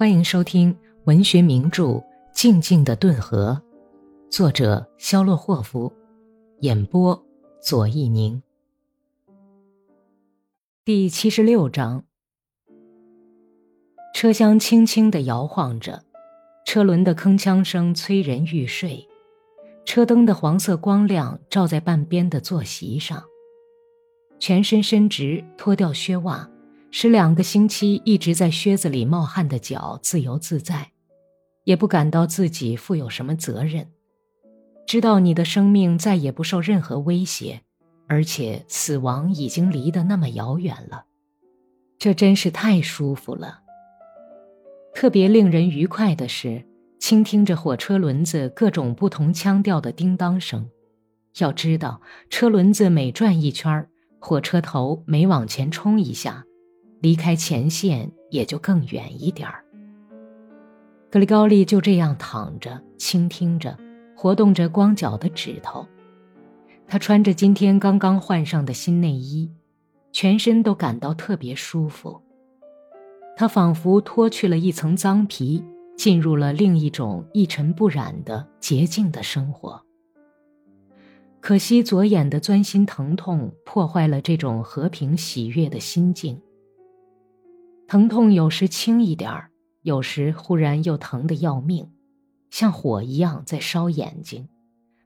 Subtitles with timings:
[0.00, 0.74] 欢迎收听
[1.04, 1.84] 文学名著
[2.32, 3.60] 《静静的顿河》，
[4.34, 5.92] 作者肖洛霍夫，
[6.60, 7.22] 演播
[7.60, 8.42] 左一宁。
[10.86, 12.02] 第七十六章。
[14.14, 16.02] 车厢轻轻的摇晃着，
[16.64, 19.06] 车轮的铿锵声催人欲睡，
[19.84, 23.22] 车灯的黄色光亮照在半边的坐席上。
[24.38, 26.50] 全身伸直，脱掉靴袜。
[26.90, 30.90] 使两个星期一直在靴子里冒汗的脚自由自在，
[31.64, 33.88] 也不感到自己负有什么责任，
[34.86, 37.60] 知道你的生命再也不受任何威胁，
[38.08, 41.04] 而且死亡已经离得那么遥远了，
[41.98, 43.60] 这真是太舒服了。
[44.92, 46.66] 特别令人愉快的是，
[46.98, 50.68] 倾听着火车轮子各种不同腔调的叮当声。
[51.38, 53.88] 要知道，车轮子每转一圈，
[54.18, 56.44] 火车头每往前冲一下。
[57.00, 59.64] 离开前线也就更远一点儿。
[61.10, 63.76] 格里高利就这样躺着，倾听着，
[64.16, 65.86] 活动着光脚的指头。
[66.86, 69.50] 他穿着今天刚刚换上的新内衣，
[70.12, 72.20] 全身都感到特别舒服。
[73.36, 75.64] 他仿佛脱去了一层脏皮，
[75.96, 79.82] 进入了另一种一尘不染的洁净的生活。
[81.40, 86.38] 可惜左眼的钻心疼痛破坏了这种和平喜悦的心境。
[87.90, 89.50] 疼痛有时轻一点儿，
[89.82, 91.90] 有时忽然又疼得要命，
[92.48, 94.48] 像火一样在烧眼睛，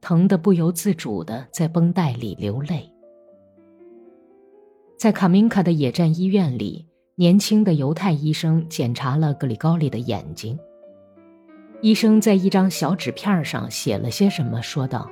[0.00, 2.88] 疼得不由自主的在绷带里流泪。
[4.96, 10.56] 在卡明卡的野战医院里，年轻的犹太医生检查了格里高利的眼睛。
[11.80, 15.10] 医生在一张小纸片上写了些什么，说道：“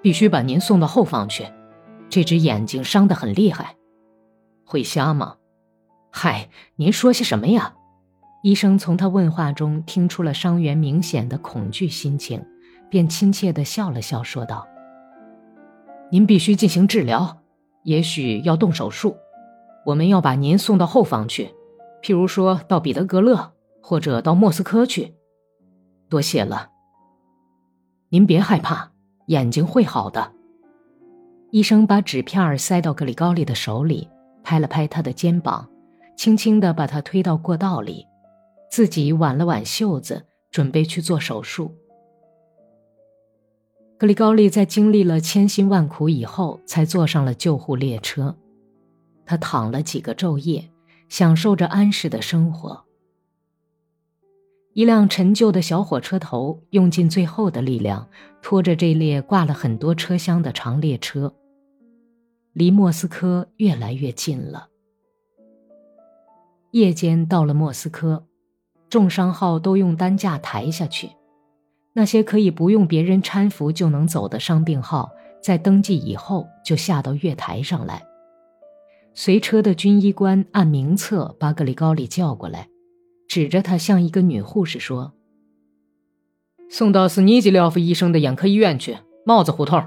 [0.00, 1.44] 必须把您送到后方去，
[2.08, 3.74] 这只眼睛伤得很厉害，
[4.64, 5.38] 会瞎吗？”
[6.16, 7.74] 嗨，您说些什么呀？
[8.44, 12.40] 医生从他问话中听出了伤员明显的恐惧心情，
[12.88, 14.64] 便亲切地笑了笑，说道
[16.12, 17.42] ：“您必须进行治疗，
[17.82, 19.16] 也许要动手术。
[19.84, 21.52] 我们要把您送到后方去，
[22.00, 25.16] 譬如说到彼得格勒或者到莫斯科去。
[26.08, 26.68] 多谢了。
[28.10, 28.92] 您别害怕，
[29.26, 30.30] 眼睛会好的。”
[31.50, 34.08] 医生把纸片塞到格里高利的手里，
[34.44, 35.68] 拍了拍他的肩膀。
[36.16, 38.06] 轻轻地把他推到过道里，
[38.70, 41.74] 自己挽了挽袖子，准备去做手术。
[43.98, 48.36] 格里高利在经历了千辛万苦以后，才坐上了救护列车。
[49.24, 50.70] 他躺了几个昼夜，
[51.08, 52.84] 享受着安适的生活。
[54.74, 58.08] 一辆陈旧的小火车头用尽最后的力量，
[58.42, 61.32] 拖着这列挂了很多车厢的长列车，
[62.52, 64.68] 离莫斯科越来越近了。
[66.74, 68.26] 夜间到了莫斯科，
[68.90, 71.08] 重伤号都用担架抬下去。
[71.92, 75.08] 那些可以不用别人搀扶就能走的伤病号，
[75.40, 78.02] 在登记以后就下到月台上来。
[79.14, 82.68] 随车的军医官按名册把格里高里叫过来，
[83.28, 85.12] 指着他向一个女护士说
[86.68, 89.80] ：“送到斯尼基廖夫医生的眼科医院去，帽子胡同。”“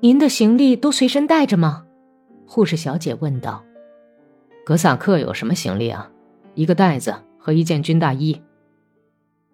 [0.00, 1.84] 您的行李都随身带着吗？”
[2.48, 3.62] 护士小姐问道。
[4.66, 6.10] 格萨克有什么行李啊？
[6.56, 8.42] 一个袋子和一件军大衣。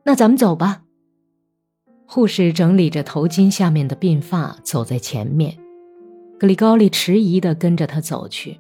[0.05, 0.84] 那咱们走吧。
[2.06, 5.59] 护士整理着头巾下面的鬓发，走在前面。
[6.41, 8.59] 格里高利迟疑地跟着他走去。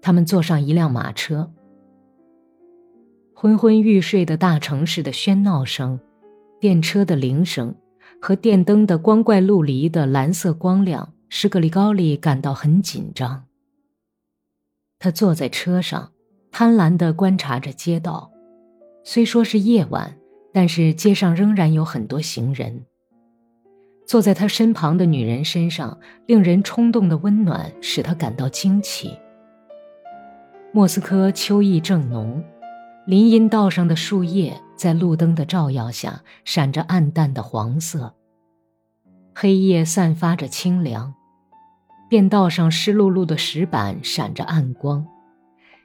[0.00, 1.52] 他们坐上一辆马车。
[3.34, 6.00] 昏昏欲睡的大城市的喧闹声、
[6.58, 7.74] 电车的铃声
[8.18, 13.44] 和电灯的光怪陆离的蓝色光亮，使格里高利感到很紧张。
[14.98, 16.12] 他坐在车上，
[16.50, 18.30] 贪婪地观察着街道。
[19.04, 20.16] 虽说是夜晚，
[20.52, 22.84] 但是街上仍然有很多行人。
[24.06, 29.16] 坐在他身旁的女人身上，令人冲动的温暖使他感到惊奇。
[30.72, 32.42] 莫斯科秋意正浓，
[33.06, 38.14] 林荫道上的树叶在路灯的照耀下闪着暗淡的黄色。
[39.34, 41.14] 黑夜散发着清凉。
[42.08, 45.04] 便道上湿漉漉的石板闪着暗光，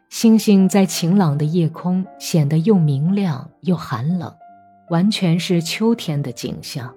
[0.10, 4.32] 星星在晴朗的夜空显得又明亮又寒冷，
[4.90, 6.94] 完全是秋天的景象。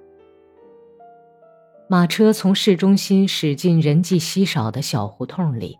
[1.88, 5.79] 马车从市中心驶进人迹稀少的小胡同里，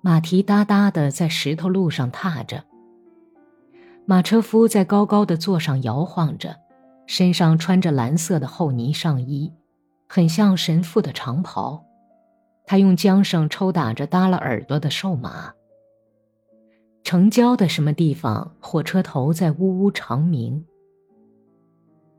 [0.00, 2.64] 马蹄哒哒地在石头路上踏着。
[4.04, 6.56] 马车夫在高高的座上摇晃着，
[7.06, 9.52] 身上穿着蓝色的厚呢上衣，
[10.08, 11.85] 很像神父的长袍。
[12.66, 15.54] 他用缰绳抽打着耷拉耳朵的瘦马。
[17.04, 20.66] 城郊的什么地方，火车头在呜呜长鸣。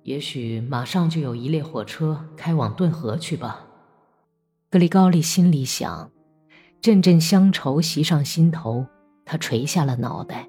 [0.03, 3.67] 也许马上就有一列火车开往顿河去吧。
[4.69, 6.09] 格里高利心里想，
[6.79, 8.85] 阵阵乡愁袭上心头，
[9.25, 10.47] 他垂下了脑袋。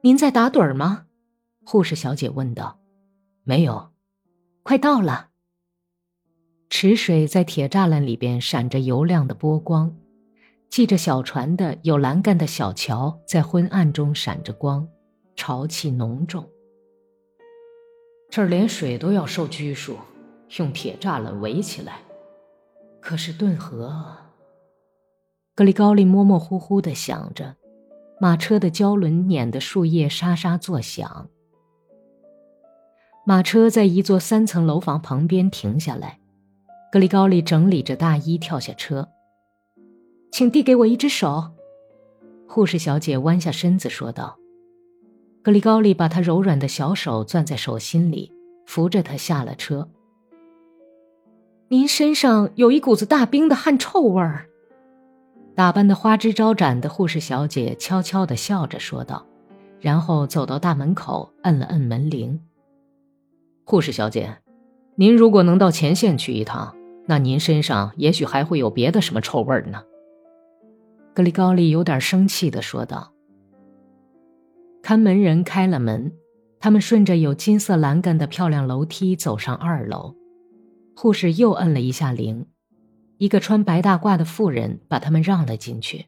[0.00, 1.06] 您在打盹吗？
[1.64, 2.80] 护士小姐问道。
[3.44, 3.90] 没有，
[4.64, 5.27] 快到了。
[6.70, 9.96] 池水在铁栅栏里边闪着油亮的波光，
[10.70, 14.86] 系着小船的有栏杆的小桥在昏暗中闪着光，
[15.34, 16.46] 潮气浓重。
[18.30, 19.96] 这儿连水都要受拘束，
[20.58, 22.00] 用铁栅栏围起来。
[23.00, 24.14] 可是顿河，
[25.54, 27.56] 格里高利模模糊糊的想着，
[28.20, 31.28] 马车的胶轮碾得树叶沙沙作响。
[33.24, 36.20] 马车在一座三层楼房旁边停下来，
[36.90, 39.08] 格里高利整理着大衣跳下车。
[40.30, 41.50] 请递给我一只手，
[42.46, 44.36] 护士小姐弯下身子说道。
[45.42, 48.32] 格里高利把她柔软的小手攥在手心里，
[48.66, 49.88] 扶着她下了车。
[51.68, 54.46] 您身上有一股子大冰的汗臭味儿。
[55.54, 59.26] 打扮的花枝招展的护士小姐悄悄地笑着说道，
[59.80, 62.40] 然后走到大门口，摁了摁门铃。
[63.64, 64.38] 护士小姐，
[64.94, 66.74] 您如果能到前线去一趟，
[67.08, 69.82] 那您身上也许还会有别的什么臭味呢。
[71.14, 73.14] 格里高利有点生气地说道。
[74.82, 76.12] 看门人开了门，
[76.60, 80.14] 他们顺着有金色栏杆的漂亮楼梯走上二楼。
[80.94, 82.46] 护士又摁了一下铃，
[83.16, 86.06] 一个穿白大褂的妇人把他们让了进去。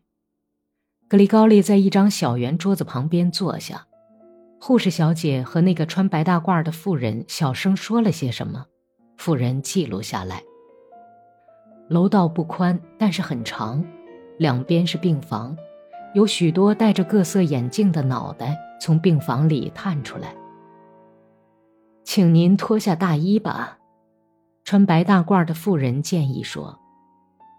[1.09, 3.87] 格里高利在一张小圆桌子旁边坐下，
[4.61, 8.67] 护士小姐和那个穿白大褂的妇人小声说了些什么，
[9.17, 10.43] 妇人记录下来。
[11.91, 13.85] 楼道不宽，但是很长，
[14.39, 15.57] 两边是病房。
[16.15, 20.33] 有许多戴着各色眼镜的脑袋从病房里探出来。
[22.05, 23.79] 请您脱下大衣吧，
[24.63, 26.79] 穿白大褂的妇人建议说。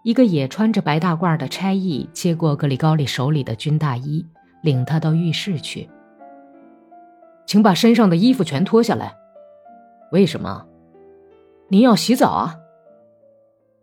[0.02, 4.26] 一个也穿着白大褂的差役接过格里高利手里的军大衣，
[4.62, 5.88] 领他到浴室去。
[7.46, 9.14] 请把身上的衣服全脱下来。
[10.10, 10.66] 为什么？
[11.68, 12.56] 您要洗澡啊？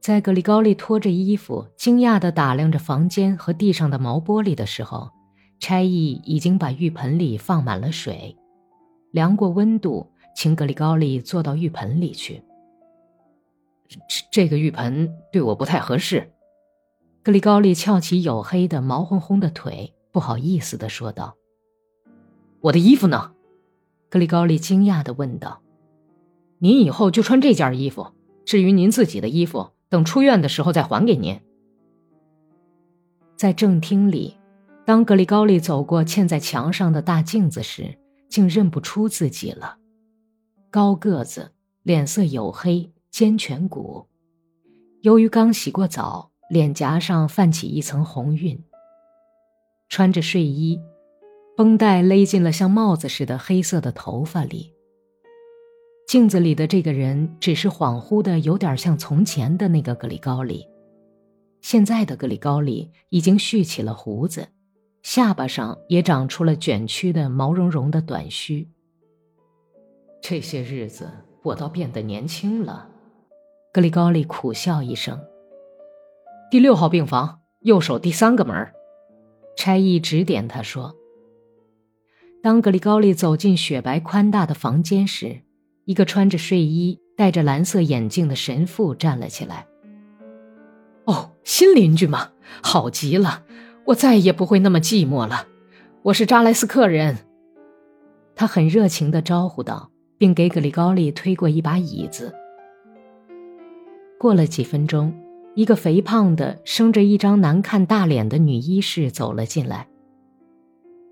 [0.02, 5.12] 在格里高利脱着衣服，惊讶地打量着房间和地上的毛玻璃的时候，
[5.60, 8.36] 差役已经把浴盆里放满了水，
[9.12, 12.42] 量过温度，请格里高利坐到浴盆里去。
[14.32, 16.32] 这个浴盆对我不太合适。
[17.22, 21.36] 格里高利翘起黝黑的毛烘烘的腿，不好意思地说道
[22.62, 23.34] ：“我的衣服呢？”
[24.10, 25.62] 格里高利惊讶地问道
[26.60, 28.14] ：“您以后就穿这件衣服，
[28.46, 31.40] 至于您自己的衣服。”等出院的时候再还给您。
[33.36, 34.38] 在正厅里，
[34.86, 37.98] 当格里高利走过嵌在墙上的大镜子时，
[38.28, 39.78] 竟认不出自己了。
[40.70, 41.52] 高个子，
[41.84, 44.06] 脸色黝黑，尖颧骨。
[45.02, 48.62] 由于刚洗过澡，脸颊上泛起一层红晕。
[49.88, 50.80] 穿着睡衣，
[51.58, 54.74] 绷带勒进了像帽子似的黑色的头发里。
[56.10, 60.68] 镜子里的这个人只是恍惚的，有点像从前的那个格里高利。
[61.62, 64.48] 现在的格里高利已经蓄起了胡子，
[65.04, 68.68] 下巴上也长出了卷曲的毛茸茸的短须。
[70.20, 71.08] 这些日子
[71.44, 72.90] 我倒变得年轻了，
[73.72, 75.16] 格里高利苦笑一声。
[76.50, 78.68] 第六号病房，右手第三个门。
[79.56, 80.96] 差役指点他说
[82.42, 85.42] ：“当格里高利走进雪白宽大的房间时。”
[85.90, 89.66] 一个穿着睡衣、戴着蓝色眼镜的神父站了起来。
[91.06, 92.30] 哦，新邻居吗？
[92.62, 93.44] 好极了，
[93.88, 95.48] 我再也不会那么寂寞了。
[96.04, 97.18] 我是扎莱斯克人。
[98.36, 102.36] 他很热情地招呼道，并给格里高利推过一把椅子。
[104.20, 105.12] 过了几分钟，
[105.56, 109.88] 一个肥胖的、生着一张难看大脸的女医士走了进来。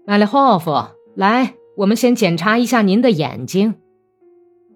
[0.05, 3.73] 麦利霍夫，来，我们先检查一下您的眼睛。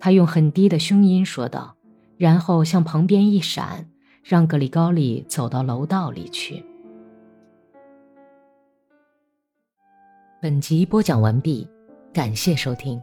[0.02, 1.76] 他用很低的胸音说道，
[2.18, 3.88] 然后向旁边一闪，
[4.24, 6.66] 让格里高利走到楼道里去。
[10.42, 11.68] 本集播讲完毕，
[12.12, 13.00] 感谢收听。